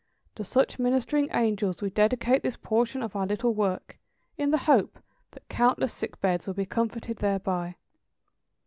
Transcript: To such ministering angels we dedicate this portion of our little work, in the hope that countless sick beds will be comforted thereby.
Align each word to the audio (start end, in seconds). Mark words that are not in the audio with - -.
To 0.33 0.43
such 0.43 0.79
ministering 0.79 1.29
angels 1.31 1.79
we 1.83 1.91
dedicate 1.91 2.41
this 2.41 2.55
portion 2.55 3.03
of 3.03 3.15
our 3.15 3.27
little 3.27 3.53
work, 3.53 3.99
in 4.35 4.49
the 4.49 4.57
hope 4.65 4.97
that 5.29 5.47
countless 5.47 5.93
sick 5.93 6.19
beds 6.19 6.47
will 6.47 6.55
be 6.55 6.65
comforted 6.65 7.17
thereby. 7.17 7.75